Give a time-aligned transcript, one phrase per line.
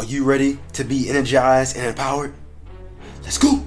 [0.00, 2.32] Are you ready to be energized and empowered?
[3.22, 3.59] Let's go!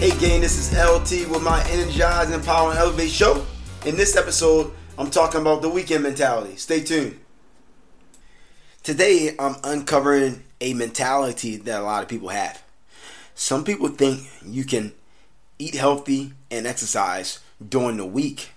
[0.00, 3.44] Hey gang, this is LT with my Energize, Empower, and Elevate show.
[3.84, 6.56] In this episode, I'm talking about the weekend mentality.
[6.56, 7.20] Stay tuned.
[8.82, 12.62] Today, I'm uncovering a mentality that a lot of people have.
[13.34, 14.94] Some people think you can
[15.58, 18.52] eat healthy and exercise during the week,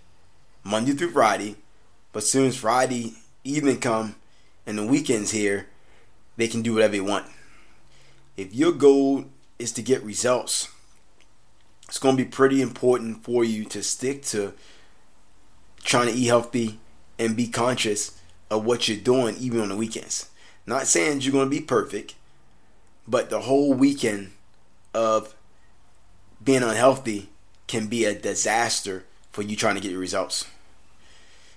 [0.63, 1.57] Monday through Friday,
[2.13, 4.15] but soon as Friday evening come
[4.65, 5.67] and the weekend's here,
[6.37, 7.25] they can do whatever they want.
[8.37, 9.25] If your goal
[9.59, 10.69] is to get results,
[12.03, 14.53] going to be pretty important for you to stick to
[15.83, 16.77] trying to eat healthy
[17.17, 18.19] and be conscious
[18.51, 20.29] of what you're doing even on the weekends.
[20.67, 22.15] Not saying you're going to be perfect,
[23.07, 24.33] but the whole weekend
[24.93, 25.33] of
[26.43, 27.29] being unhealthy
[27.67, 30.45] can be a disaster for you trying to get your results.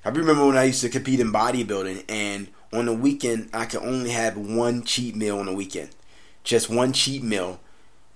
[0.05, 3.83] I remember when I used to compete in bodybuilding and on the weekend I could
[3.83, 5.91] only have one cheat meal on the weekend.
[6.45, 7.59] Just one cheat meal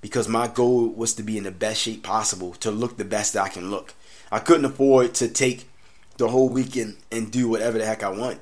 [0.01, 3.35] because my goal was to be in the best shape possible to look the best
[3.35, 3.95] that I can look.
[4.33, 5.69] I couldn't afford to take
[6.17, 8.41] the whole weekend and do whatever the heck I want.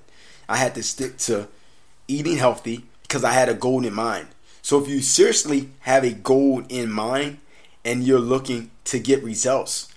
[0.48, 1.48] I had to stick to
[2.06, 4.28] eating healthy because I had a goal in mind.
[4.62, 7.38] So if you seriously have a goal in mind
[7.84, 9.92] and you're looking to get results,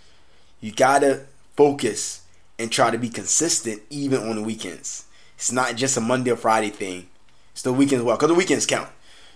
[0.60, 1.26] you gotta
[1.56, 2.22] focus
[2.58, 5.06] and try to be consistent even on the weekends.
[5.36, 7.08] It's not just a Monday or Friday thing.
[7.54, 8.90] It's the weekends well, because the weekends count.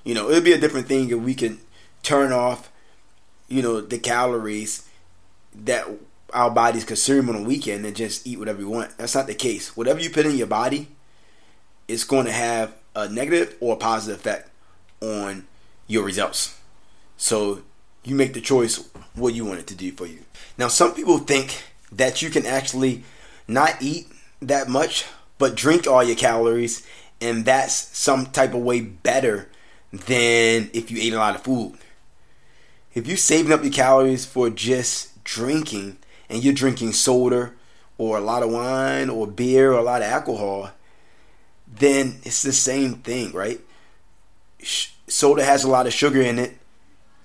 [0.04, 1.60] You know, it'll be a different thing if we can
[2.06, 2.72] turn off,
[3.48, 4.88] you know, the calories
[5.54, 5.88] that
[6.34, 8.98] our bodies consume on a weekend and just eat whatever you want.
[8.98, 9.76] That's not the case.
[9.76, 10.88] Whatever you put in your body,
[11.88, 14.50] it's going to have a negative or a positive effect
[15.02, 15.46] on
[15.88, 16.60] your results.
[17.18, 17.62] So
[18.04, 20.20] you make the choice what you want it to do for you.
[20.58, 23.04] Now, some people think that you can actually
[23.48, 24.08] not eat
[24.42, 25.06] that much,
[25.38, 26.86] but drink all your calories,
[27.22, 29.50] and that's some type of way better
[29.92, 31.78] than if you ate a lot of food
[32.96, 35.98] if you're saving up your calories for just drinking
[36.30, 37.52] and you're drinking soda
[37.98, 40.72] or a lot of wine or beer or a lot of alcohol,
[41.68, 43.60] then it's the same thing, right?
[44.64, 46.58] Soda has a lot of sugar in it.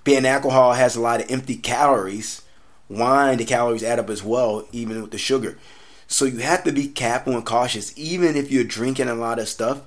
[0.03, 2.41] Being alcohol has a lot of empty calories.
[2.89, 5.57] Wine, the calories add up as well, even with the sugar.
[6.05, 7.97] So you have to be careful and cautious.
[7.97, 9.83] Even if you're drinking a lot of stuff,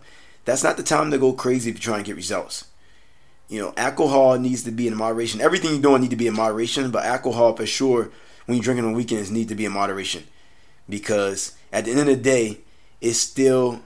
[0.46, 2.64] that's not the time to go crazy if you're trying to get results
[3.48, 5.40] you know, alcohol needs to be in moderation.
[5.40, 8.10] Everything you're doing need to be in moderation, but alcohol for sure,
[8.46, 10.24] when you're drinking on weekends, need to be in moderation
[10.88, 12.58] because at the end of the day,
[13.00, 13.80] it's still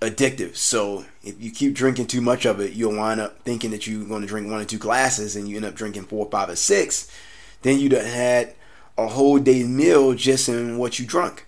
[0.00, 0.56] addictive.
[0.56, 4.04] So if you keep drinking too much of it, you'll wind up thinking that you're
[4.04, 6.56] going to drink one or two glasses, and you end up drinking four, five, or
[6.56, 7.10] six.
[7.62, 8.54] Then you'd have had
[8.96, 11.46] a whole day meal just in what you drunk.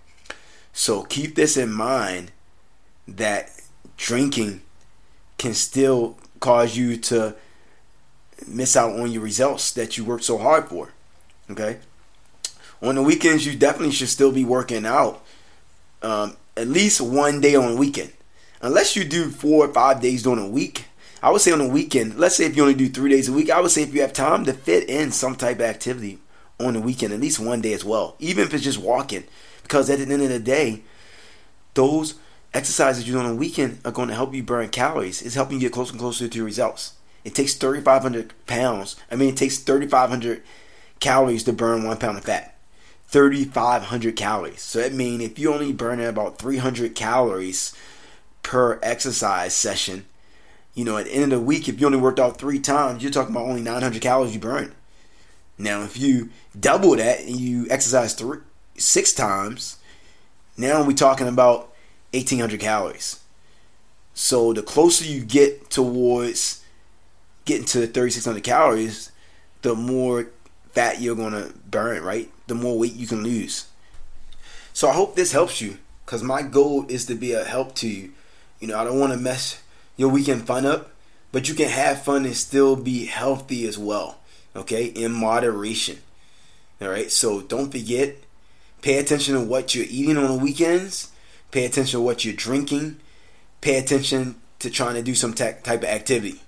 [0.73, 2.33] So keep this in mind
[3.09, 3.51] that
[3.97, 4.63] drinking
[5.39, 7.35] can still cause you to
[8.47, 10.91] miss out on your results that you worked so hard for.
[11.51, 11.79] Okay.
[12.83, 15.25] On the weekends, you definitely should still be working out
[16.03, 18.13] um, at least one day on the weekend.
[18.61, 20.87] Unless you do four or five days during a week,
[21.23, 23.33] I would say on the weekend, let's say if you only do three days a
[23.33, 26.19] week, I would say if you have time to fit in some type of activity
[26.61, 29.25] on the weekend, at least one day as well, even if it's just walking.
[29.63, 30.83] Because at the end of the day,
[31.75, 32.15] those
[32.57, 35.21] exercises you do on the weekend are going to help you burn calories.
[35.21, 36.95] It's helping you get closer and closer to your results.
[37.23, 38.97] It takes 3,500 pounds.
[39.11, 40.43] I mean, it takes 3,500
[40.99, 42.57] calories to burn one pound of fat.
[43.09, 44.63] 3,500 calories.
[44.63, 47.77] So that means if you only burn about 300 calories
[48.43, 50.07] per exercise session,
[50.75, 53.03] you know, at the end of the week, if you only worked out three times,
[53.03, 54.75] you're talking about only 900 calories you burn.
[55.59, 58.41] Now, if you double that and you exercise three,
[58.77, 59.79] six times,
[60.57, 61.73] now we're talking about
[62.17, 63.21] 1800 calories.
[64.15, 66.65] So the closer you get towards
[67.45, 69.13] getting to 3600 calories,
[69.63, 70.29] the more
[70.73, 72.31] fat you're going to burn, right?
[72.47, 73.67] The more weight you can lose.
[74.73, 77.89] So I hope this helps you cuz my goal is to be a help to
[77.89, 78.13] you.
[78.61, 79.61] You know, I don't want to mess
[79.97, 80.91] your weekend fun up,
[81.33, 84.19] but you can have fun and still be healthy as well.
[84.55, 84.87] Okay?
[84.87, 85.99] In moderation.
[86.81, 87.11] All right?
[87.11, 88.17] So don't forget
[88.83, 91.11] pay attention to what you're eating on the weekends
[91.51, 92.99] Pay attention to what you're drinking.
[93.61, 96.43] Pay attention to trying to do some type of activity.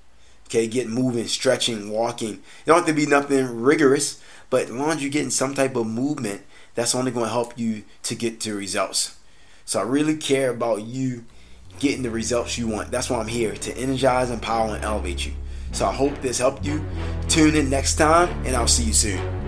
[0.47, 2.31] Okay, get moving, stretching, walking.
[2.31, 5.77] You don't have to be nothing rigorous, but as long as you're getting some type
[5.77, 6.43] of movement,
[6.75, 9.17] that's only going to help you to get to results.
[9.67, 11.27] So I really care about you
[11.79, 12.91] getting the results you want.
[12.91, 15.33] That's why I'm here to energize, empower, and elevate you.
[15.73, 16.83] So I hope this helped you.
[17.29, 19.48] Tune in next time, and I'll see you soon.